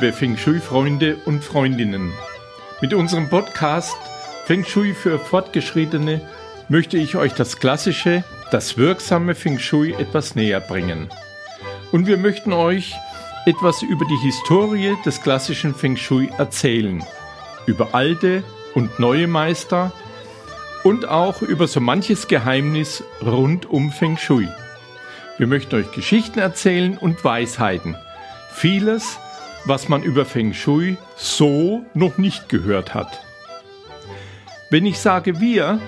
Liebe 0.00 0.12
Feng 0.12 0.36
Shui-Freunde 0.36 1.16
und 1.24 1.42
Freundinnen. 1.42 2.12
Mit 2.80 2.94
unserem 2.94 3.28
Podcast 3.28 3.96
Feng 4.44 4.64
Shui 4.64 4.94
für 4.94 5.18
Fortgeschrittene 5.18 6.20
möchte 6.68 6.96
ich 6.96 7.16
euch 7.16 7.32
das 7.32 7.58
klassische, 7.58 8.22
das 8.52 8.78
wirksame 8.78 9.34
Feng 9.34 9.58
Shui 9.58 9.94
etwas 9.94 10.36
näher 10.36 10.60
bringen. 10.60 11.08
Und 11.90 12.06
wir 12.06 12.16
möchten 12.16 12.52
euch 12.52 12.94
etwas 13.44 13.82
über 13.82 14.04
die 14.04 14.24
Historie 14.24 14.96
des 15.04 15.20
klassischen 15.20 15.74
Feng 15.74 15.96
Shui 15.96 16.30
erzählen, 16.38 17.02
über 17.66 17.92
alte 17.92 18.44
und 18.74 19.00
neue 19.00 19.26
Meister 19.26 19.90
und 20.84 21.08
auch 21.08 21.42
über 21.42 21.66
so 21.66 21.80
manches 21.80 22.28
Geheimnis 22.28 23.02
rund 23.20 23.68
um 23.68 23.90
Feng 23.90 24.16
Shui. 24.16 24.46
Wir 25.38 25.48
möchten 25.48 25.74
euch 25.74 25.90
Geschichten 25.90 26.38
erzählen 26.38 26.96
und 26.96 27.24
Weisheiten. 27.24 27.96
Vieles, 28.52 29.18
was 29.68 29.88
man 29.88 30.02
über 30.02 30.24
Feng 30.24 30.54
Shui 30.54 30.96
so 31.16 31.84
noch 31.94 32.16
nicht 32.18 32.48
gehört 32.48 32.94
hat. 32.94 33.20
Wenn 34.70 34.86
ich 34.86 34.98
sage 34.98 35.40
wir, 35.40 35.80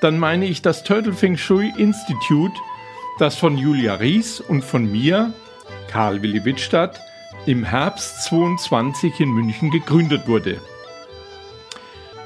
dann 0.00 0.18
meine 0.18 0.46
ich 0.46 0.62
das 0.62 0.84
Turtle 0.84 1.12
Feng 1.12 1.36
Shui 1.36 1.72
Institute, 1.76 2.54
das 3.18 3.36
von 3.36 3.58
Julia 3.58 3.94
Ries 3.94 4.40
und 4.40 4.64
von 4.64 4.90
mir, 4.90 5.32
Karl 5.88 6.22
Willi 6.22 6.44
Wittstadt, 6.44 7.00
im 7.46 7.64
Herbst 7.64 8.24
22 8.24 9.20
in 9.20 9.30
München 9.30 9.70
gegründet 9.70 10.26
wurde. 10.26 10.60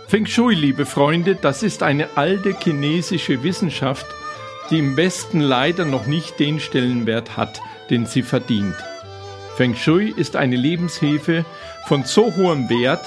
Feng 0.06 0.26
Shui, 0.26 0.54
liebe 0.54 0.86
Freunde, 0.86 1.34
das 1.34 1.62
ist 1.62 1.82
eine 1.82 2.16
alte 2.16 2.54
chinesische 2.58 3.42
Wissenschaft, 3.42 4.06
die 4.70 4.78
im 4.78 4.96
Westen 4.96 5.40
leider 5.40 5.84
noch 5.84 6.06
nicht 6.06 6.38
den 6.38 6.60
Stellenwert 6.60 7.36
hat, 7.36 7.60
den 7.90 8.06
sie 8.06 8.22
verdient. 8.22 8.76
Feng 9.58 9.74
Shui 9.74 10.14
ist 10.16 10.36
eine 10.36 10.54
Lebenshilfe 10.54 11.44
von 11.88 12.04
so 12.04 12.32
hohem 12.36 12.70
Wert, 12.70 13.04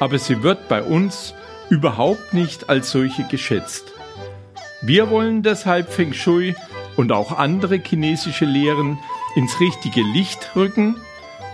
aber 0.00 0.18
sie 0.18 0.42
wird 0.42 0.66
bei 0.66 0.82
uns 0.82 1.34
überhaupt 1.68 2.32
nicht 2.32 2.70
als 2.70 2.90
solche 2.90 3.24
geschätzt. 3.24 3.92
Wir 4.80 5.10
wollen 5.10 5.42
deshalb 5.42 5.92
Feng 5.92 6.14
Shui 6.14 6.54
und 6.96 7.12
auch 7.12 7.36
andere 7.36 7.76
chinesische 7.76 8.46
Lehren 8.46 8.98
ins 9.36 9.60
richtige 9.60 10.00
Licht 10.00 10.56
rücken. 10.56 10.96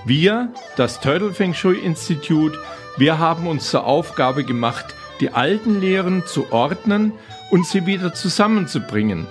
Wir, 0.04 0.52
das 0.76 1.00
Turtle 1.00 1.32
Feng 1.32 1.52
Shui 1.52 1.78
Institute, 1.78 2.56
wir 2.98 3.18
haben 3.18 3.48
uns 3.48 3.68
zur 3.68 3.84
Aufgabe 3.84 4.44
gemacht, 4.44 4.94
die 5.18 5.30
alten 5.30 5.80
Lehren 5.80 6.24
zu 6.24 6.52
ordnen 6.52 7.14
und 7.50 7.66
sie 7.66 7.84
wieder 7.84 8.14
zusammenzubringen. 8.14 9.26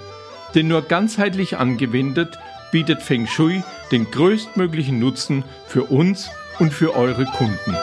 Denn 0.56 0.68
nur 0.68 0.82
ganzheitlich 0.82 1.56
angewendet 1.56 2.38
bietet 2.74 3.02
Feng 3.02 3.28
Shui 3.28 3.64
den 3.92 4.10
größtmöglichen 4.12 5.00
Nutzen 5.00 5.44
für 5.68 5.84
uns 5.84 6.30
und 6.60 6.74
für 6.74 6.96
eure 6.96 7.26
Kunden. 7.26 7.76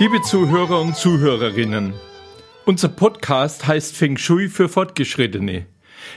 Liebe 0.00 0.22
Zuhörer 0.22 0.80
und 0.80 0.94
Zuhörerinnen, 0.96 1.92
unser 2.64 2.88
Podcast 2.88 3.66
heißt 3.66 3.96
Feng 3.96 4.16
Shui 4.16 4.48
für 4.48 4.68
Fortgeschrittene. 4.68 5.66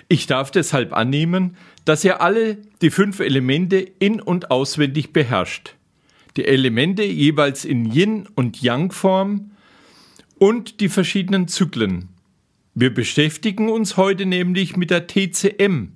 Ich 0.08 0.28
darf 0.28 0.52
deshalb 0.52 0.94
annehmen, 0.94 1.58
dass 1.86 2.04
ihr 2.04 2.22
alle 2.22 2.58
die 2.82 2.92
fünf 2.92 3.20
Elemente 3.20 3.78
in 3.78 4.22
und 4.22 4.52
auswendig 4.52 5.14
beherrscht. 5.14 5.76
Die 6.38 6.46
Elemente 6.46 7.04
jeweils 7.04 7.66
in 7.66 7.92
Yin 7.92 8.28
und 8.36 8.62
Yang 8.62 8.92
Form 8.92 9.52
und 10.38 10.80
die 10.80 10.90
verschiedenen 10.90 11.48
Zyklen. 11.48 12.11
Wir 12.74 12.94
beschäftigen 12.94 13.70
uns 13.70 13.98
heute 13.98 14.26
nämlich 14.26 14.78
mit 14.78 14.92
der 14.92 15.08
TCM, 15.08 15.90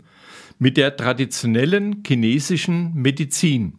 mit 0.59 0.75
der 0.75 0.97
traditionellen 0.97 2.03
chinesischen 2.05 2.93
Medizin. 2.95 3.77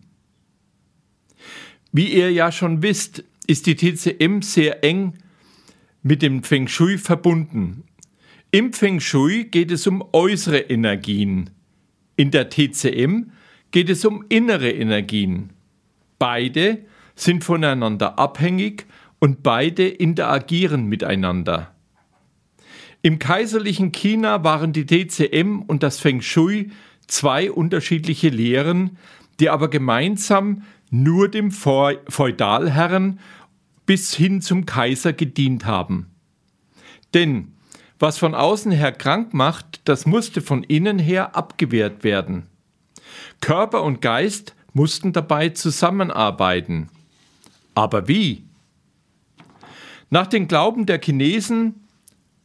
Wie 1.93 2.07
ihr 2.07 2.33
ja 2.33 2.51
schon 2.51 2.83
wisst, 2.83 3.25
ist 3.47 3.67
die 3.67 3.77
TCM 3.77 4.41
sehr 4.41 4.83
eng 4.83 5.15
mit 6.03 6.23
dem 6.23 6.43
Feng 6.43 6.69
Shui 6.69 6.97
verbunden. 6.97 7.85
Im 8.51 8.73
Feng 8.73 9.01
Shui 9.01 9.45
geht 9.45 9.71
es 9.71 9.87
um 9.87 10.03
äußere 10.13 10.59
Energien. 10.59 11.51
In 12.17 12.31
der 12.31 12.49
TCM 12.49 13.31
geht 13.73 13.91
es 13.91 14.07
um 14.07 14.25
innere 14.31 14.71
Energien. 14.71 15.51
Beide 16.19 16.79
sind 17.15 17.45
voneinander 17.45 18.19
abhängig 18.19 18.87
und 19.19 19.43
beide 19.43 19.87
interagieren 19.87 20.87
miteinander. 20.87 21.76
Im 23.07 23.21
kaiserlichen 23.21 23.93
China 23.93 24.43
waren 24.43 24.73
die 24.73 24.85
DCM 24.85 25.63
und 25.65 25.85
das 25.85 26.01
Feng 26.01 26.23
Shui 26.23 26.73
zwei 27.07 27.53
unterschiedliche 27.53 28.31
Lehren, 28.31 28.99
die 29.39 29.49
aber 29.49 29.71
gemeinsam 29.71 30.65
nur 30.91 31.29
dem 31.29 31.53
Feudalherren 31.53 33.21
bis 33.87 34.13
hin 34.13 34.43
zum 34.43 34.67
Kaiser 34.67 35.13
gedient 35.13 35.67
haben. 35.67 36.11
Denn 37.15 37.53
was 38.01 38.19
von 38.19 38.35
außen 38.35 38.73
her 38.73 38.91
krank 38.91 39.33
macht, 39.33 39.83
das 39.85 40.05
musste 40.05 40.43
von 40.43 40.65
innen 40.65 40.99
her 40.99 41.37
abgewehrt 41.37 42.03
werden. 42.03 42.49
Körper 43.41 43.85
und 43.85 44.03
Geist 44.03 44.57
mussten 44.73 45.13
dabei 45.13 45.51
zusammenarbeiten. 45.51 46.89
Aber 47.73 48.09
wie? 48.09 48.43
Nach 50.11 50.27
den 50.27 50.49
Glauben 50.49 50.87
der 50.87 51.01
Chinesen 51.01 51.86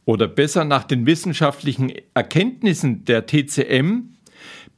oder 0.04 0.28
besser 0.28 0.64
nach 0.64 0.84
den 0.84 1.06
wissenschaftlichen 1.06 1.92
Erkenntnissen 2.14 3.04
der 3.04 3.26
TCM 3.26 4.14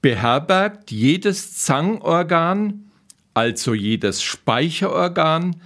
beherbergt 0.02 0.90
jedes 0.90 1.56
Zangorgan, 1.58 2.90
also 3.32 3.74
jedes 3.74 4.22
Speicherorgan, 4.22 5.56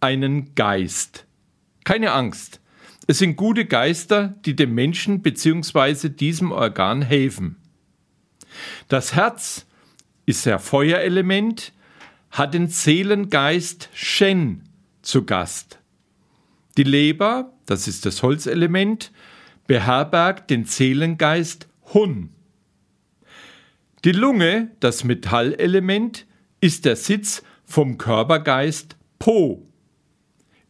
einen 0.00 0.54
Geist. 0.54 1.26
Keine 1.84 2.12
Angst, 2.12 2.60
es 3.06 3.18
sind 3.18 3.36
gute 3.36 3.66
Geister, 3.66 4.34
die 4.44 4.56
dem 4.56 4.74
Menschen 4.74 5.22
bzw. 5.22 6.08
diesem 6.08 6.52
Organ 6.52 7.02
helfen. 7.02 7.56
Das 8.88 9.14
Herz 9.14 9.66
ist 10.26 10.46
der 10.46 10.58
Feuerelement, 10.58 11.72
hat 12.30 12.54
den 12.54 12.68
Seelengeist 12.68 13.90
Shen 13.92 14.62
zu 15.02 15.24
Gast. 15.24 15.78
Die 16.76 16.82
Leber, 16.82 17.52
das 17.66 17.86
ist 17.86 18.04
das 18.04 18.22
Holzelement, 18.22 19.12
beherbergt 19.66 20.50
den 20.50 20.64
Seelengeist 20.64 21.68
Hun. 21.92 22.30
Die 24.04 24.12
Lunge, 24.12 24.70
das 24.80 25.04
Metallelement, 25.04 26.26
ist 26.60 26.84
der 26.84 26.96
Sitz 26.96 27.42
vom 27.64 27.96
Körpergeist 27.96 28.96
Po. 29.18 29.66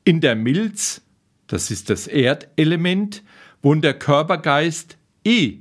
In 0.05 0.21
der 0.21 0.37
Milz, 0.37 1.03
das 1.47 1.71
ist 1.71 1.91
das 1.91 2.07
Erdelement, 2.07 3.23
wohnt 3.63 3.83
der 3.83 3.99
Körpergeist 3.99 4.99
E. 5.25 5.59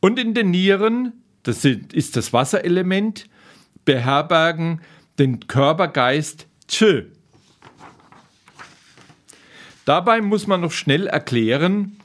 Und 0.00 0.18
in 0.18 0.34
den 0.34 0.50
Nieren, 0.50 1.12
das 1.44 1.64
ist 1.64 2.16
das 2.16 2.32
Wasserelement, 2.32 3.28
beherbergen 3.84 4.80
den 5.18 5.46
Körpergeist 5.46 6.48
Ch. 6.68 7.04
Dabei 9.84 10.20
muss 10.20 10.46
man 10.46 10.60
noch 10.60 10.72
schnell 10.72 11.06
erklären, 11.06 11.96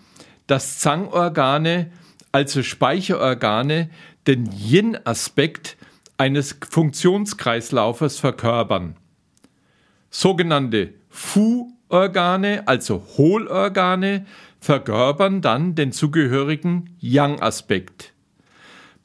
dass 0.47 0.79
Zangorgane, 0.79 1.91
also 2.31 2.63
Speicherorgane, 2.63 3.89
den 4.25 4.51
Yin-Aspekt 4.51 5.77
eines 6.17 6.57
Funktionskreislaufes 6.69 8.19
verkörpern. 8.19 8.95
Sogenannte 10.09 10.93
Fu-Organe, 11.09 12.67
also 12.67 13.05
Hohlorgane, 13.17 14.25
verkörpern 14.59 15.41
dann 15.41 15.75
den 15.75 15.91
zugehörigen 15.91 16.95
Yang-Aspekt. 16.99 18.13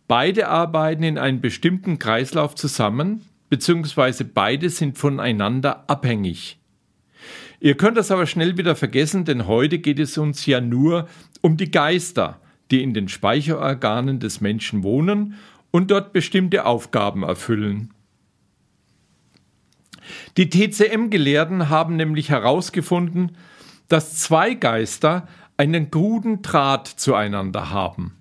Beide 0.08 0.48
arbeiten 0.48 1.02
in 1.02 1.18
einem 1.18 1.40
bestimmten 1.40 1.98
Kreislauf 1.98 2.54
zusammen, 2.54 3.26
beziehungsweise 3.50 4.24
beide 4.24 4.70
sind 4.70 4.96
voneinander 4.98 5.84
abhängig. 5.88 6.61
Ihr 7.62 7.76
könnt 7.76 7.96
das 7.96 8.10
aber 8.10 8.26
schnell 8.26 8.58
wieder 8.58 8.74
vergessen, 8.74 9.24
denn 9.24 9.46
heute 9.46 9.78
geht 9.78 10.00
es 10.00 10.18
uns 10.18 10.46
ja 10.46 10.60
nur 10.60 11.06
um 11.42 11.56
die 11.56 11.70
Geister, 11.70 12.40
die 12.72 12.82
in 12.82 12.92
den 12.92 13.06
Speicherorganen 13.06 14.18
des 14.18 14.40
Menschen 14.40 14.82
wohnen 14.82 15.34
und 15.70 15.92
dort 15.92 16.12
bestimmte 16.12 16.66
Aufgaben 16.66 17.22
erfüllen. 17.22 17.94
Die 20.36 20.50
TCM-Gelehrten 20.50 21.68
haben 21.68 21.94
nämlich 21.94 22.30
herausgefunden, 22.30 23.36
dass 23.86 24.18
zwei 24.18 24.54
Geister 24.54 25.28
einen 25.56 25.92
guten 25.92 26.42
Draht 26.42 26.88
zueinander 26.88 27.70
haben. 27.70 28.16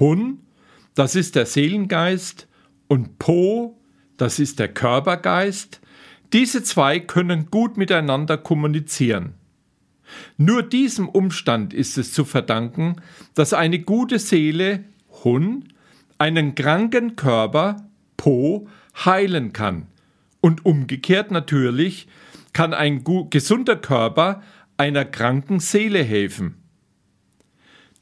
Hun, 0.00 0.40
das 0.96 1.14
ist 1.14 1.36
der 1.36 1.46
Seelengeist, 1.46 2.48
und 2.88 3.20
Po, 3.20 3.78
das 4.16 4.40
ist 4.40 4.58
der 4.58 4.74
Körpergeist, 4.74 5.80
diese 6.32 6.62
zwei 6.62 7.00
können 7.00 7.50
gut 7.50 7.76
miteinander 7.76 8.36
kommunizieren. 8.38 9.34
Nur 10.36 10.62
diesem 10.62 11.08
Umstand 11.08 11.72
ist 11.72 11.98
es 11.98 12.12
zu 12.12 12.24
verdanken, 12.24 12.96
dass 13.34 13.52
eine 13.52 13.78
gute 13.80 14.18
Seele 14.18 14.84
Hun 15.24 15.68
einen 16.18 16.54
kranken 16.54 17.16
Körper 17.16 17.88
Po 18.16 18.68
heilen 19.04 19.52
kann. 19.52 19.86
Und 20.40 20.66
umgekehrt 20.66 21.30
natürlich 21.30 22.08
kann 22.52 22.74
ein 22.74 23.04
gesunder 23.30 23.76
Körper 23.76 24.42
einer 24.76 25.04
kranken 25.04 25.60
Seele 25.60 26.02
helfen. 26.02 26.56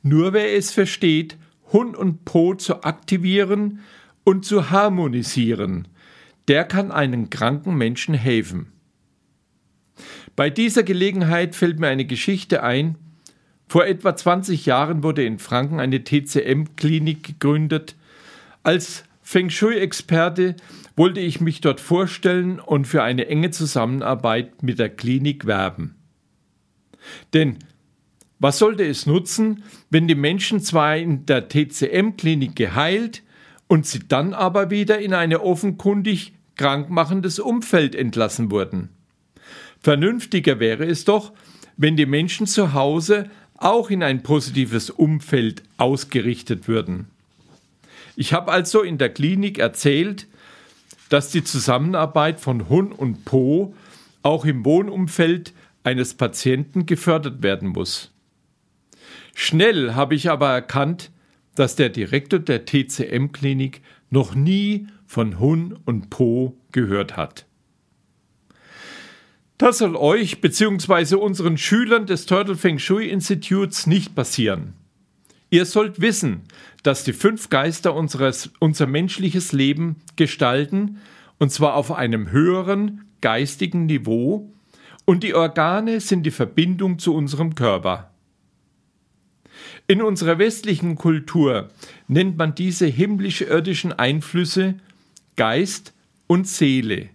Nur 0.03 0.33
wer 0.33 0.57
es 0.57 0.71
versteht, 0.71 1.37
Hun 1.73 1.95
und 1.95 2.25
Po 2.25 2.55
zu 2.55 2.83
aktivieren 2.83 3.81
und 4.25 4.45
zu 4.45 4.71
harmonisieren, 4.71 5.89
der 6.49 6.65
kann 6.65 6.91
einem 6.91 7.31
kranken 7.31 7.77
Menschen 7.77 8.15
helfen. 8.15 8.73
Bei 10.35 10.51
dieser 10.51 10.83
Gelegenheit 10.83 11.55
fällt 11.55 11.79
mir 11.79 11.89
eine 11.89 12.05
Geschichte 12.05 12.63
ein. 12.63 12.97
Vor 13.69 13.85
etwa 13.87 14.17
20 14.17 14.67
Jahren 14.67 15.03
wurde 15.03 15.25
in 15.25 15.39
Franken 15.39 15.79
eine 15.79 16.03
TCM-Klinik 16.03 17.23
gegründet. 17.25 17.97
Als 18.63 19.05
Feng 19.21 19.51
Shui-Experte 19.51 20.57
wollte 20.97 21.21
ich 21.21 21.41
mich 21.41 21.61
dort 21.61 21.81
vorstellen 21.81 22.61
und 22.61 22.87
für 22.87 23.03
eine 23.03 23.27
enge 23.27 23.51
Zusammenarbeit 23.51 24.63
mit 24.63 24.79
der 24.79 24.89
Klinik 24.89 25.45
werben. 25.45 25.97
Denn 27.35 27.59
was 28.39 28.59
sollte 28.59 28.87
es 28.87 29.05
nutzen, 29.05 29.65
wenn 29.91 30.09
die 30.09 30.15
Menschen 30.15 30.61
zwar 30.61 30.97
in 30.97 31.27
der 31.27 31.49
TCM-Klinik 31.49 32.57
geheilt 32.57 33.23
und 33.67 33.87
sie 33.87 34.01
dann 34.07 34.33
aber 34.33 34.71
wieder 34.71 34.99
in 34.99 35.13
ein 35.13 35.35
offenkundig 35.35 36.38
krankmachendes 36.59 37.39
Umfeld 37.39 37.95
entlassen 37.95 38.51
wurden? 38.51 38.91
Vernünftiger 39.81 40.61
wäre 40.61 40.85
es 40.85 41.07
doch, 41.07 41.33
wenn 41.79 41.97
die 41.97 42.07
Menschen 42.07 42.47
zu 42.47 42.75
Hause 42.75 43.31
auch 43.57 43.91
in 43.91 44.03
ein 44.03 44.23
positives 44.23 44.91
Umfeld 44.91 45.63
ausgerichtet 45.79 46.69
würden. 46.69 47.07
Ich 48.17 48.33
habe 48.33 48.53
also 48.53 48.83
in 48.83 48.99
der 48.99 49.11
Klinik 49.11 49.59
erzählt, 49.59 50.27
dass 51.09 51.31
die 51.31 51.45
Zusammenarbeit 51.45 52.41
von 52.41 52.69
Hun 52.69 52.93
und 52.93 53.25
Po 53.25 53.75
auch 54.23 54.45
im 54.45 54.65
Wohnumfeld 54.65 55.53
eines 55.85 56.15
Patienten 56.15 56.87
gefördert 56.87 57.43
werden 57.43 57.69
muss. 57.69 58.13
Schnell 59.35 59.95
habe 59.95 60.15
ich 60.15 60.31
aber 60.31 60.51
erkannt, 60.51 61.11
dass 61.55 61.77
der 61.77 61.89
Direktor 61.89 62.41
der 62.41 62.65
TCM-Klinik 62.65 63.83
noch 64.11 64.35
nie 64.35 64.89
von 65.09 65.41
Hun 65.41 65.77
und 65.87 66.11
Po 66.11 66.55
gehört 66.71 67.17
hat. 67.17 67.47
Das 69.57 69.79
soll 69.79 69.97
euch 69.97 70.41
bzw. 70.41 71.17
unseren 71.17 71.59
Schülern 71.59 72.07
des 72.07 72.27
Turtle 72.27 72.55
Feng 72.55 72.79
Shui 72.79 73.09
Instituts 73.09 73.89
nicht 73.89 74.15
passieren. 74.15 74.75
Ihr 75.51 75.65
sollt 75.65 76.01
wissen, 76.01 76.43
dass 76.83 77.05
die 77.05 77.15
fünf 77.15 77.49
Geister 77.49 77.95
unseres, 77.95 78.51
unser 78.61 78.87
menschliches 78.87 79.53
Leben 79.53 79.97
gestalten, 80.15 80.99
und 81.39 81.51
zwar 81.51 81.75
auf 81.75 81.91
einem 81.91 82.31
höheren 82.31 83.07
geistigen 83.21 83.87
Niveau, 83.87 84.53
und 85.07 85.25
die 85.25 85.35
Organe 85.35 86.01
sind 86.01 86.25
die 86.25 86.31
Verbindung 86.31 86.99
zu 86.99 87.15
unserem 87.15 87.55
Körper. 87.55 88.11
In 89.87 90.03
unserer 90.03 90.39
westlichen 90.39 90.97
Kultur 90.97 91.71
nennt 92.09 92.37
man 92.37 92.55
diese 92.55 92.85
himmlisch-irdischen 92.85 93.95
Einflüsse 93.95 94.75
Geist 95.39 95.95
und 96.27 96.49
Seele. 96.49 97.11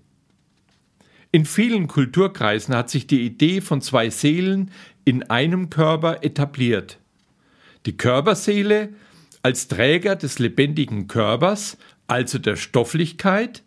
In 1.31 1.45
vielen 1.45 1.87
Kulturkreisen 1.87 2.73
hat 2.73 2.89
sich 2.89 3.05
die 3.05 3.25
Idee 3.25 3.59
von 3.59 3.81
zwei 3.81 4.09
Seelen 4.09 4.71
in 5.03 5.23
einem 5.23 5.69
Körper 5.69 6.23
etabliert. 6.23 6.99
Die 7.85 7.97
Körperseele 7.97 8.93
als 9.41 9.67
Träger 9.67 10.15
des 10.15 10.39
lebendigen 10.39 11.07
Körpers, 11.07 11.77
also 12.07 12.39
der 12.39 12.55
Stofflichkeit, 12.55 13.61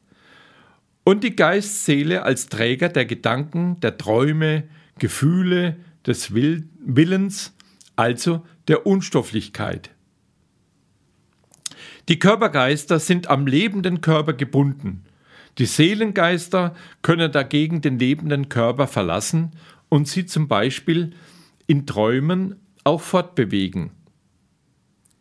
und 1.05 1.23
die 1.23 1.37
Geistseele 1.37 2.23
als 2.23 2.49
Träger 2.49 2.89
der 2.89 3.05
Gedanken, 3.05 3.79
der 3.81 3.99
Träume, 3.99 4.65
Gefühle, 4.99 5.77
des 6.07 6.33
Willens, 6.35 7.53
also 7.95 8.47
der 8.69 8.87
Unstofflichkeit. 8.87 9.91
Die 12.09 12.19
Körpergeister 12.19 12.99
sind 12.99 13.29
am 13.29 13.47
lebenden 13.47 14.01
Körper 14.01 14.33
gebunden. 14.33 15.05
Die 15.59 15.67
Seelengeister 15.67 16.75
können 17.03 17.33
dagegen 17.33 17.81
den 17.81 17.99
lebenden 17.99 18.49
Körper 18.49 18.87
verlassen 18.87 19.53
und 19.89 20.07
sie 20.07 20.27
zum 20.27 20.49
Beispiel 20.49 21.13
in 21.67 21.87
Träumen 21.87 22.57
auch 22.85 23.01
fortbewegen. 23.01 23.91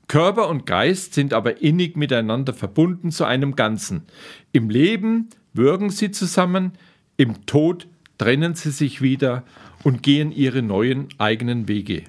Körper 0.08 0.50
und 0.50 0.66
Geist 0.66 1.14
sind 1.14 1.34
aber 1.34 1.62
innig 1.62 1.96
miteinander 1.96 2.54
verbunden 2.54 3.12
zu 3.12 3.26
einem 3.26 3.56
Ganzen. 3.56 4.04
Im 4.52 4.70
Leben 4.70 5.30
wirken 5.54 5.90
sie 5.90 6.12
zusammen, 6.12 6.74
im 7.18 7.46
Tod 7.46 7.88
trennen 8.18 8.54
sie 8.56 8.72
sich 8.72 9.02
wieder 9.02 9.44
und 9.84 10.04
gehen 10.04 10.32
ihre 10.32 10.62
neuen 10.62 11.08
eigenen 11.18 11.68
Wege. 11.68 12.04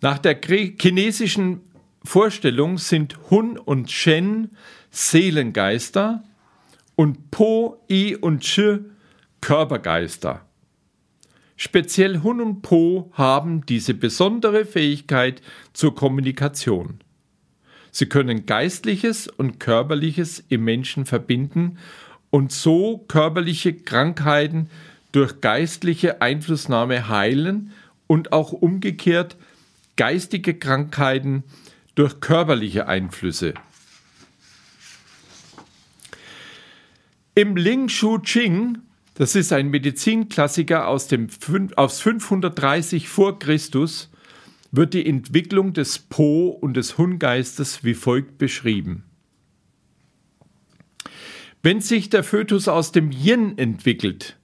Nach 0.00 0.18
der 0.18 0.38
chinesischen 0.40 1.60
Vorstellung 2.04 2.78
sind 2.78 3.18
Hun 3.30 3.58
und 3.58 3.90
Shen 3.90 4.50
Seelengeister 4.90 6.22
und 6.94 7.30
Po, 7.30 7.84
I 7.90 8.16
und 8.16 8.40
Chi 8.40 8.78
Körpergeister. 9.40 10.44
Speziell 11.56 12.22
Hun 12.22 12.40
und 12.40 12.62
Po 12.62 13.10
haben 13.14 13.66
diese 13.66 13.94
besondere 13.94 14.64
Fähigkeit 14.64 15.42
zur 15.72 15.94
Kommunikation. 15.94 17.00
Sie 17.90 18.06
können 18.06 18.46
Geistliches 18.46 19.26
und 19.26 19.58
Körperliches 19.58 20.44
im 20.48 20.64
Menschen 20.64 21.04
verbinden 21.04 21.78
und 22.30 22.52
so 22.52 22.98
körperliche 23.08 23.74
Krankheiten 23.74 24.70
durch 25.12 25.40
geistliche 25.40 26.22
Einflussnahme 26.22 27.08
heilen 27.08 27.72
und 28.06 28.32
auch 28.32 28.52
umgekehrt 28.52 29.36
geistige 29.96 30.54
Krankheiten 30.54 31.42
durch 31.98 32.20
körperliche 32.20 32.86
Einflüsse. 32.86 33.54
Im 37.34 37.56
Ling 37.56 37.88
Shu 37.88 38.18
Ching, 38.18 38.78
das 39.14 39.34
ist 39.34 39.52
ein 39.52 39.68
Medizinklassiker 39.70 40.86
aus, 40.86 41.08
dem, 41.08 41.26
aus 41.74 42.00
530 42.00 43.08
vor 43.08 43.40
Christus, 43.40 44.12
wird 44.70 44.94
die 44.94 45.04
Entwicklung 45.04 45.72
des 45.72 45.98
Po 45.98 46.50
und 46.50 46.76
des 46.76 46.98
Hungeistes 46.98 47.82
wie 47.82 47.94
folgt 47.94 48.38
beschrieben. 48.38 49.02
Wenn 51.64 51.80
sich 51.80 52.10
der 52.10 52.22
Fötus 52.22 52.68
aus 52.68 52.92
dem 52.92 53.10
Yin 53.10 53.58
entwickelt, 53.58 54.36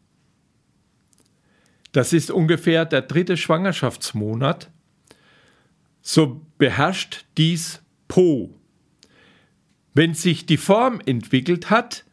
das 1.93 2.13
ist 2.13 2.33
ungefähr 2.33 2.85
der 2.85 3.03
dritte 3.03 3.37
Schwangerschaftsmonat, 3.37 4.73
so 6.05 6.43
beherrscht 6.59 7.25
dies 7.37 7.83
Po. 8.07 8.55
Wenn 9.95 10.15
sich 10.15 10.47
die 10.47 10.59
Form 10.59 11.01
entwickelt 11.05 11.71
hat, 11.71 12.05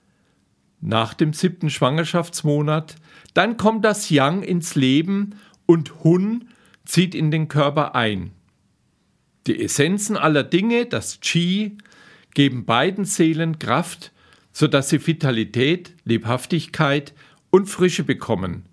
nach 0.79 1.13
dem 1.13 1.33
siebten 1.33 1.69
Schwangerschaftsmonat, 1.69 2.95
dann 3.36 3.57
kommt 3.57 3.86
das 3.86 4.10
Yang 4.10 4.41
ins 4.41 4.74
Leben 4.75 5.36
und 5.67 6.03
Hun 6.03 6.48
zieht 6.86 7.13
in 7.13 7.29
den 7.29 7.50
Körper 7.50 7.93
ein. 7.93 8.31
Die 9.45 9.62
Essenzen 9.62 10.17
aller 10.17 10.43
Dinge, 10.43 10.86
das 10.86 11.19
Qi, 11.19 11.77
geben 12.33 12.65
beiden 12.65 13.05
Seelen 13.05 13.60
Kraft, 13.60 14.12
sodass 14.53 14.89
sie 14.89 15.05
Vitalität, 15.05 15.95
Lebhaftigkeit 16.05 17.13
und 17.50 17.67
Frische 17.67 18.03
bekommen. 18.03 18.65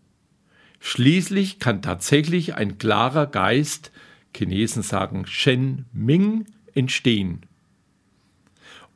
Schließlich 0.80 1.58
kann 1.58 1.82
tatsächlich 1.82 2.54
ein 2.54 2.78
klarer 2.78 3.26
Geist 3.26 3.90
Chinesen 4.38 4.82
sagen 4.82 5.26
Shen 5.26 5.86
Ming, 5.92 6.46
entstehen. 6.74 7.42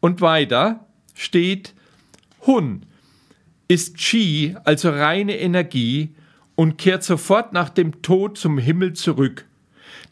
Und 0.01 0.21
weiter 0.21 0.87
steht 1.15 1.75
Hun 2.47 2.87
ist 3.73 3.97
Qi, 3.97 4.55
also 4.65 4.91
reine 4.91 5.39
Energie, 5.39 6.15
und 6.55 6.77
kehrt 6.77 7.03
sofort 7.03 7.55
nach 7.55 7.71
dem 7.71 8.03
Tod 8.03 8.37
zum 8.37 8.59
Himmel 8.59 8.93
zurück. 8.93 9.47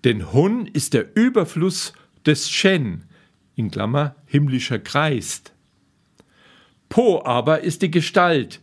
Denn 0.04 0.32
Hun 0.32 0.66
ist 0.66 0.94
der 0.94 1.14
Überfluss 1.14 1.92
des 2.24 2.50
Shen, 2.50 3.04
in 3.56 3.70
Klammer 3.70 4.16
himmlischer 4.24 4.78
Kreis. 4.78 5.42
Po 6.88 7.22
aber 7.22 7.60
ist 7.60 7.82
die 7.82 7.90
Gestalt, 7.90 8.60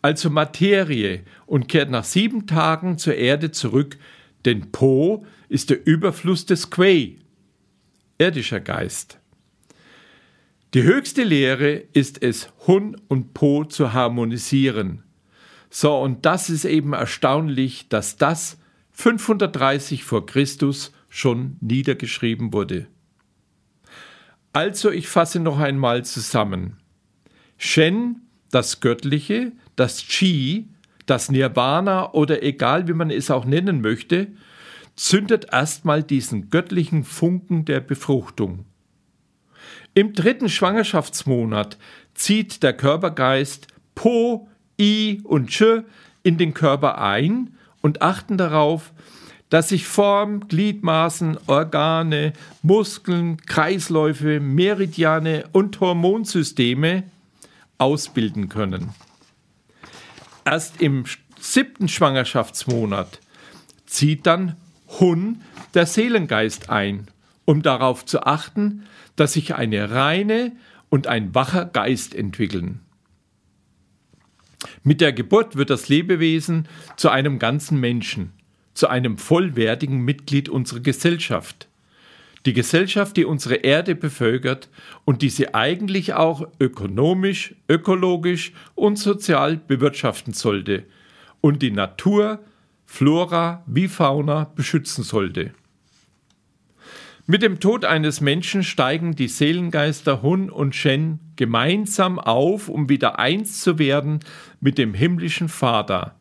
also 0.00 0.30
Materie, 0.30 1.24
und 1.44 1.68
kehrt 1.68 1.90
nach 1.90 2.04
sieben 2.04 2.46
Tagen 2.46 2.96
zur 2.96 3.16
Erde 3.16 3.50
zurück, 3.50 3.98
denn 4.44 4.72
Po 4.72 5.24
ist 5.48 5.70
der 5.70 5.86
Überfluss 5.86 6.46
des 6.46 6.70
Quei, 6.70 7.16
irdischer 8.18 8.60
Geist. 8.60 9.18
Die 10.74 10.82
höchste 10.82 11.24
Lehre 11.24 11.72
ist 11.92 12.22
es, 12.22 12.52
Hun 12.66 13.00
und 13.08 13.32
Po 13.32 13.64
zu 13.64 13.92
harmonisieren. 13.92 15.02
So, 15.70 15.98
und 15.98 16.26
das 16.26 16.50
ist 16.50 16.64
eben 16.64 16.92
erstaunlich, 16.92 17.88
dass 17.88 18.16
das 18.16 18.58
530 18.92 20.04
vor 20.04 20.26
Christus 20.26 20.92
schon 21.08 21.56
niedergeschrieben 21.60 22.52
wurde. 22.52 22.86
Also 24.52 24.90
ich 24.90 25.08
fasse 25.08 25.40
noch 25.40 25.58
einmal 25.58 26.04
zusammen. 26.04 26.78
Shen, 27.56 28.22
das 28.50 28.80
Göttliche, 28.80 29.52
das 29.76 30.02
Chi, 30.02 30.68
das 31.10 31.30
Nirvana 31.30 32.12
oder 32.12 32.42
egal 32.42 32.88
wie 32.88 32.92
man 32.92 33.10
es 33.10 33.30
auch 33.30 33.44
nennen 33.44 33.80
möchte, 33.80 34.28
zündet 34.96 35.46
erstmal 35.52 36.02
diesen 36.02 36.50
göttlichen 36.50 37.04
Funken 37.04 37.64
der 37.64 37.80
Befruchtung. 37.80 38.64
Im 39.94 40.12
dritten 40.12 40.48
Schwangerschaftsmonat 40.48 41.78
zieht 42.14 42.62
der 42.62 42.72
Körpergeist 42.72 43.68
Po, 43.94 44.48
I 44.80 45.20
und 45.24 45.50
Ch 45.50 45.82
in 46.22 46.36
den 46.36 46.54
Körper 46.54 47.00
ein 47.00 47.56
und 47.80 48.02
achten 48.02 48.36
darauf, 48.36 48.92
dass 49.50 49.70
sich 49.70 49.86
Form, 49.86 50.46
Gliedmaßen, 50.48 51.38
Organe, 51.46 52.32
Muskeln, 52.62 53.38
Kreisläufe, 53.38 54.40
Meridiane 54.40 55.44
und 55.52 55.80
Hormonsysteme 55.80 57.04
ausbilden 57.78 58.48
können. 58.48 58.90
Erst 60.50 60.80
im 60.80 61.04
siebten 61.38 61.88
Schwangerschaftsmonat 61.88 63.20
zieht 63.84 64.24
dann 64.26 64.56
Hun 64.98 65.42
der 65.74 65.84
Seelengeist 65.84 66.70
ein, 66.70 67.08
um 67.44 67.60
darauf 67.60 68.06
zu 68.06 68.22
achten, 68.22 68.84
dass 69.14 69.34
sich 69.34 69.56
eine 69.56 69.90
reine 69.90 70.52
und 70.88 71.06
ein 71.06 71.34
wacher 71.34 71.66
Geist 71.66 72.14
entwickeln. 72.14 72.80
Mit 74.82 75.02
der 75.02 75.12
Geburt 75.12 75.56
wird 75.56 75.68
das 75.68 75.90
Lebewesen 75.90 76.66
zu 76.96 77.10
einem 77.10 77.38
ganzen 77.38 77.78
Menschen, 77.78 78.32
zu 78.72 78.88
einem 78.88 79.18
vollwertigen 79.18 80.00
Mitglied 80.00 80.48
unserer 80.48 80.80
Gesellschaft. 80.80 81.68
Die 82.48 82.54
Gesellschaft, 82.54 83.18
die 83.18 83.26
unsere 83.26 83.56
Erde 83.56 83.94
bevölkert 83.94 84.70
und 85.04 85.20
die 85.20 85.28
sie 85.28 85.52
eigentlich 85.52 86.14
auch 86.14 86.48
ökonomisch, 86.58 87.54
ökologisch 87.68 88.54
und 88.74 88.98
sozial 88.98 89.58
bewirtschaften 89.58 90.32
sollte 90.32 90.84
und 91.42 91.60
die 91.60 91.70
Natur, 91.70 92.42
Flora 92.86 93.62
wie 93.66 93.86
Fauna 93.86 94.44
beschützen 94.44 95.04
sollte. 95.04 95.52
Mit 97.26 97.42
dem 97.42 97.60
Tod 97.60 97.84
eines 97.84 98.22
Menschen 98.22 98.64
steigen 98.64 99.14
die 99.14 99.28
Seelengeister 99.28 100.22
Hun 100.22 100.48
und 100.48 100.74
Shen 100.74 101.18
gemeinsam 101.36 102.18
auf, 102.18 102.70
um 102.70 102.88
wieder 102.88 103.18
eins 103.18 103.60
zu 103.60 103.78
werden 103.78 104.20
mit 104.58 104.78
dem 104.78 104.94
himmlischen 104.94 105.50
Vater. 105.50 106.18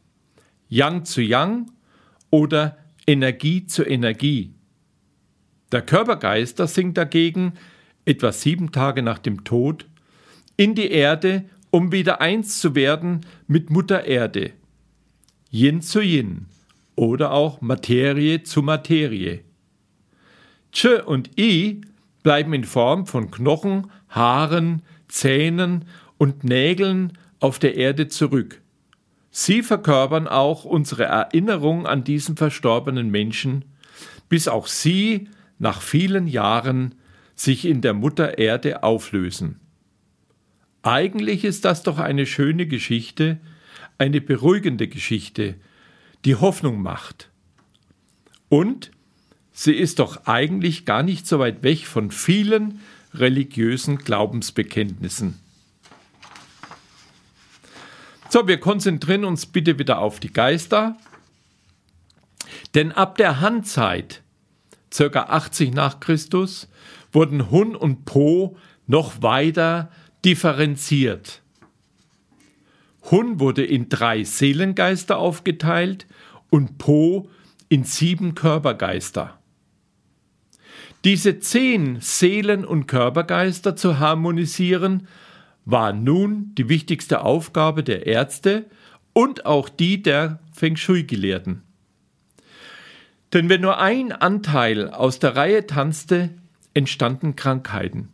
Yang 0.68 1.06
zu 1.06 1.22
Yang 1.22 1.72
oder 2.32 2.78
Energie 3.08 3.66
zu 3.66 3.86
Energie. 3.86 4.57
Der 5.72 5.82
Körpergeister 5.82 6.68
sinkt 6.68 6.98
dagegen, 6.98 7.54
etwa 8.06 8.32
sieben 8.32 8.72
Tage 8.72 9.02
nach 9.02 9.20
dem 9.20 9.44
Tod, 9.44 9.86
in 10.56 10.76
die 10.76 10.90
Erde, 10.90 11.46
um 11.72 11.92
wieder 11.92 12.22
eins 12.22 12.60
zu 12.60 12.74
werden 12.74 13.26
mit 13.48 13.70
Mutter 13.70 14.06
Erde. 14.06 14.52
Yin 15.52 15.82
zu 15.82 16.02
Yin 16.02 16.46
oder 16.96 17.32
auch 17.32 17.62
Materie 17.62 18.44
zu 18.44 18.62
Materie. 18.62 19.42
Ch 20.72 20.86
und 21.06 21.38
I 21.40 21.82
bleiben 22.24 22.54
in 22.54 22.64
Form 22.64 23.06
von 23.06 23.32
Knochen, 23.32 23.92
Haaren, 24.10 24.82
Zähnen 25.08 25.86
und 26.18 26.44
Nägeln 26.44 27.14
auf 27.40 27.60
der 27.60 27.76
Erde 27.76 28.08
zurück. 28.08 28.62
Sie 29.30 29.62
verkörpern 29.62 30.28
auch 30.28 30.66
unsere 30.66 31.04
Erinnerung 31.04 31.86
an 31.86 32.04
diesen 32.04 32.38
verstorbenen 32.38 33.12
Menschen, 33.12 33.66
bis 34.30 34.48
auch 34.48 34.68
sie 34.68 35.30
nach 35.60 35.82
vielen 35.82 36.28
Jahren 36.28 36.96
sich 37.36 37.66
in 37.66 37.82
der 37.82 37.94
Mutter 37.94 38.38
Erde 38.38 38.84
auflösen. 38.84 39.60
Eigentlich 40.84 41.44
ist 41.44 41.66
das 41.66 41.84
doch 41.84 42.00
eine 42.00 42.26
schöne 42.26 42.66
Geschichte, 42.66 43.40
eine 43.98 44.22
beruhigende 44.22 44.88
Geschichte, 44.88 45.56
die 46.26 46.36
Hoffnung 46.36 46.82
macht. 46.82 47.30
Und 48.50 48.92
sie 49.52 49.74
ist 49.74 50.00
doch 50.00 50.26
eigentlich 50.26 50.86
gar 50.86 51.04
nicht 51.04 51.28
so 51.28 51.40
weit 51.40 51.64
weg 51.64 51.86
von 51.86 52.12
vielen 52.12 52.80
religiösen 53.14 53.98
Glaubensbekenntnissen. 53.98 55.40
So, 58.30 58.48
wir 58.48 58.60
konzentrieren 58.60 59.26
uns 59.26 59.46
bitte 59.46 59.80
wieder 59.80 60.00
auf 60.00 60.20
die 60.20 60.32
Geister. 60.32 60.98
Denn 62.76 62.92
ab 62.92 63.18
der 63.18 63.40
Handzeit, 63.40 64.22
ca. 64.96 65.24
80 65.24 65.74
nach 65.74 66.00
Christus, 66.00 66.70
wurden 67.12 67.52
Hun 67.52 67.76
und 67.76 68.06
Po 68.06 68.58
noch 68.86 69.22
weiter 69.22 69.92
differenziert. 70.24 71.42
Hun 73.10 73.40
wurde 73.40 73.64
in 73.64 73.90
drei 73.90 74.24
Seelengeister 74.24 75.18
aufgeteilt 75.18 76.08
und 76.50 76.78
Po 76.78 77.30
in 77.70 77.84
sieben 77.84 78.36
Körpergeister. 78.36 79.40
Diese 81.04 81.40
zehn 81.40 82.00
Seelen- 82.02 82.66
und 82.66 82.88
Körpergeister 82.88 83.76
zu 83.76 84.00
harmonisieren, 84.00 85.08
war 85.64 85.92
nun 85.92 86.54
die 86.56 86.70
wichtigste 86.70 87.22
Aufgabe 87.24 87.84
der 87.84 88.08
Ärzte 88.08 88.66
und 89.14 89.46
auch 89.46 89.68
die 89.68 90.02
der 90.02 90.40
Feng 90.54 90.78
Shui-Gelehrten. 90.78 91.67
Denn 93.34 93.50
wenn 93.50 93.62
nur 93.62 93.80
ein 93.80 94.12
Anteil 94.12 94.90
aus 94.90 95.20
der 95.20 95.36
Reihe 95.36 95.68
tanzte, 95.68 96.30
entstanden 96.74 97.36
Krankheiten. 97.36 98.10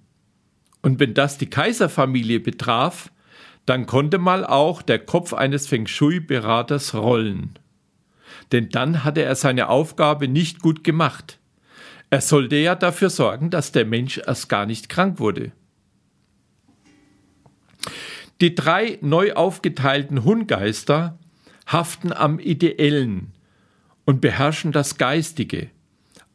Und 0.82 1.00
wenn 1.00 1.14
das 1.14 1.38
die 1.38 1.50
Kaiserfamilie 1.50 2.40
betraf, 2.40 3.12
dann 3.66 3.86
konnte 3.86 4.18
mal 4.18 4.46
auch 4.46 4.82
der 4.82 5.00
Kopf 5.00 5.34
eines 5.34 5.68
Feng 5.68 5.88
Shui-Beraters 5.88 6.96
rollen. 6.96 7.58
Denn 8.52 8.70
dann 8.70 9.04
hatte 9.04 9.24
er 9.24 9.36
seine 9.36 9.70
Aufgabe 9.70 10.28
nicht 10.28 10.62
gut 10.62 10.84
gemacht. 10.84 11.40
Er 12.10 12.22
sollte 12.22 12.58
ja 12.58 12.76
dafür 12.76 13.10
sorgen, 13.10 13.50
dass 13.50 13.72
der 13.72 13.86
Mensch 13.86 14.18
erst 14.18 14.50
gar 14.50 14.66
nicht 14.66 14.90
krank 14.90 15.20
wurde. 15.20 15.52
Die 18.42 18.56
drei 18.56 18.98
neu 19.02 19.34
aufgeteilten 19.34 20.24
Hungeister 20.24 21.18
haften 21.66 22.12
am 22.12 22.40
Ideellen 22.40 23.33
und 24.06 24.22
beherrschen 24.22 24.72
das 24.72 24.98
Geistige, 24.98 25.70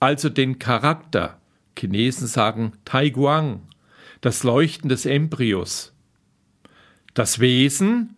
also 0.01 0.29
den 0.29 0.59
Charakter. 0.59 1.41
Chinesen 1.79 2.27
sagen 2.27 2.73
Taiguang, 2.85 3.63
das 4.21 4.43
Leuchten 4.43 4.89
des 4.89 5.07
Embryos 5.07 5.93
das 7.19 7.41
Wesen, 7.41 8.15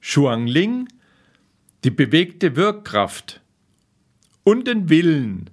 Shuangling, 0.00 0.88
die 1.84 1.90
bewegte 1.90 2.56
Wirkkraft 2.56 3.42
und 4.44 4.66
den 4.66 4.88
Willen, 4.88 5.50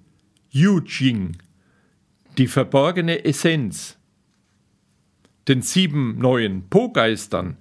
Yujing, 0.52 1.36
die 2.38 2.48
verborgene 2.48 3.26
Essenz. 3.26 3.98
Den 5.50 5.62
sieben 5.62 6.18
neuen 6.18 6.70
Po-Geistern, 6.70 7.58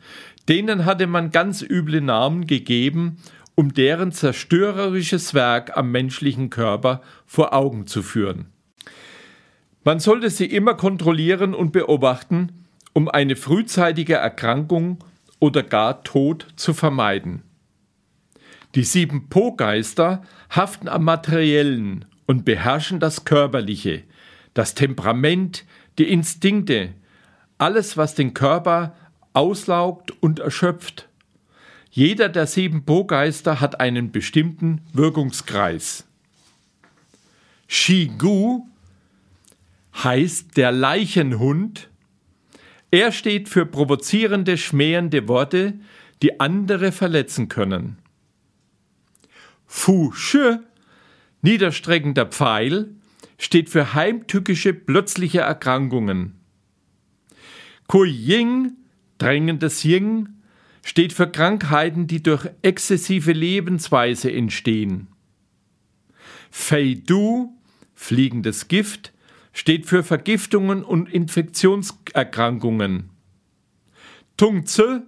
denen 0.48 0.84
hatte 0.84 1.08
man 1.08 1.32
ganz 1.32 1.60
üble 1.60 2.00
Namen 2.00 2.46
gegeben, 2.46 3.16
um 3.56 3.74
deren 3.74 4.12
zerstörerisches 4.12 5.34
Werk 5.34 5.76
am 5.76 5.90
menschlichen 5.90 6.50
Körper 6.50 7.00
vor 7.26 7.52
Augen 7.52 7.88
zu 7.88 8.02
führen. 8.02 8.46
Man 9.82 9.98
sollte 9.98 10.30
sie 10.30 10.46
immer 10.46 10.74
kontrollieren 10.74 11.54
und 11.54 11.72
beobachten, 11.72 12.66
um 12.92 13.08
eine 13.08 13.34
frühzeitige 13.34 14.14
Erkrankung 14.14 14.98
oder 15.40 15.62
gar 15.62 16.04
Tod 16.04 16.46
zu 16.56 16.74
vermeiden. 16.74 17.42
Die 18.74 18.84
sieben 18.84 19.28
Po-Geister 19.28 20.22
haften 20.50 20.88
am 20.88 21.04
Materiellen 21.04 22.04
und 22.26 22.44
beherrschen 22.44 23.00
das 23.00 23.24
Körperliche, 23.24 24.02
das 24.52 24.74
Temperament, 24.74 25.64
die 25.98 26.10
Instinkte, 26.10 26.92
alles, 27.56 27.96
was 27.96 28.14
den 28.14 28.34
Körper 28.34 28.94
auslaugt 29.32 30.12
und 30.20 30.40
erschöpft. 30.40 31.08
Jeder 31.96 32.28
der 32.28 32.46
sieben 32.46 32.84
Po-Geister 32.84 33.58
hat 33.58 33.80
einen 33.80 34.12
bestimmten 34.12 34.82
Wirkungskreis. 34.92 36.04
Shigu 37.68 38.66
heißt 39.94 40.58
der 40.58 40.72
Leichenhund 40.72 41.88
er 42.90 43.12
steht 43.12 43.48
für 43.48 43.64
provozierende, 43.64 44.58
schmähende 44.58 45.26
Worte, 45.26 45.72
die 46.20 46.38
andere 46.38 46.92
verletzen 46.92 47.48
können. 47.48 47.96
Fu 49.66 50.12
Shi, 50.12 50.58
niederstreckender 51.40 52.26
Pfeil, 52.26 52.90
steht 53.38 53.70
für 53.70 53.94
heimtückische, 53.94 54.74
plötzliche 54.74 55.40
Erkrankungen. 55.40 56.34
Ku 57.86 58.04
Ying, 58.04 58.72
drängendes 59.16 59.82
Ying, 59.82 60.35
steht 60.86 61.12
für 61.12 61.26
Krankheiten, 61.26 62.06
die 62.06 62.22
durch 62.22 62.48
exzessive 62.62 63.32
Lebensweise 63.32 64.32
entstehen. 64.32 65.08
Fei 66.48 66.96
Du, 67.04 67.58
fliegendes 67.96 68.68
Gift, 68.68 69.12
steht 69.52 69.86
für 69.86 70.04
Vergiftungen 70.04 70.84
und 70.84 71.12
Infektionserkrankungen. 71.12 73.10
Tung 74.36 74.64
Tse, 74.64 75.02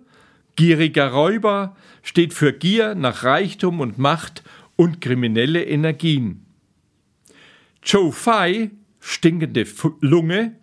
gieriger 0.57 1.11
Räuber, 1.11 1.77
steht 2.03 2.35
für 2.35 2.53
Gier 2.53 2.97
nach 2.97 3.23
Reichtum 3.23 3.79
und 3.79 3.99
Macht 3.99 4.43
und 4.75 5.01
kriminelle 5.01 5.65
Energien. 5.65 6.45
Chow 7.89 8.13
Fai, 8.13 8.73
stinkende 8.99 9.65
Lunge, 10.01 10.57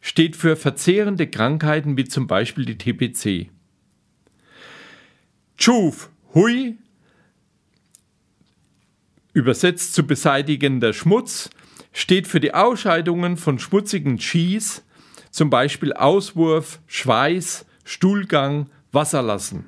steht 0.00 0.36
für 0.36 0.56
verzehrende 0.56 1.26
Krankheiten 1.26 1.98
wie 1.98 2.04
zum 2.04 2.26
Beispiel 2.26 2.64
die 2.64 2.78
TPC. 2.78 3.53
Chuf 5.56 6.10
Hui, 6.34 6.76
übersetzt 9.32 9.94
zu 9.94 10.06
beseitigender 10.06 10.92
Schmutz, 10.92 11.50
steht 11.92 12.26
für 12.26 12.40
die 12.40 12.54
Ausscheidungen 12.54 13.36
von 13.36 13.58
schmutzigen 13.58 14.18
Cheese, 14.18 14.82
zum 15.30 15.50
Beispiel 15.50 15.92
Auswurf, 15.92 16.80
Schweiß, 16.86 17.66
Stuhlgang, 17.84 18.68
Wasserlassen. 18.92 19.66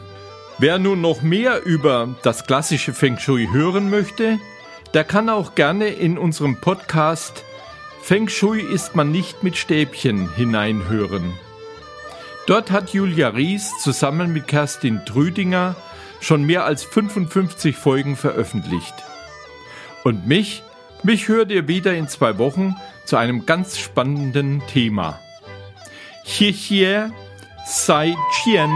Wer 0.58 0.78
nun 0.78 1.00
noch 1.00 1.22
mehr 1.22 1.64
über 1.64 2.14
das 2.22 2.46
klassische 2.46 2.94
Feng 2.94 3.18
Shui 3.18 3.48
hören 3.52 3.90
möchte, 3.90 4.38
der 4.94 5.04
kann 5.04 5.28
auch 5.28 5.54
gerne 5.54 5.88
in 5.88 6.16
unserem 6.16 6.60
Podcast 6.60 7.44
Feng 8.02 8.28
Shui 8.28 8.60
ist 8.60 8.94
man 8.94 9.10
nicht 9.10 9.42
mit 9.42 9.56
Stäbchen 9.56 10.32
hineinhören. 10.34 11.32
Dort 12.46 12.70
hat 12.70 12.90
Julia 12.90 13.28
Ries 13.28 13.72
zusammen 13.82 14.32
mit 14.32 14.46
Kerstin 14.46 15.00
Trüdinger 15.06 15.74
schon 16.20 16.44
mehr 16.44 16.64
als 16.64 16.84
55 16.84 17.76
Folgen 17.76 18.16
veröffentlicht. 18.16 18.94
Und 20.04 20.26
mich 20.26 20.62
mich 21.02 21.28
hört 21.28 21.50
ihr 21.50 21.68
wieder 21.68 21.94
in 21.94 22.08
zwei 22.08 22.38
Wochen 22.38 22.76
zu 23.04 23.16
einem 23.16 23.44
ganz 23.44 23.78
spannenden 23.78 24.62
Thema. 24.68 25.20
Xie 26.26 26.52
Xie 26.52 27.10
Sai 27.66 28.14
Qian. 28.32 28.70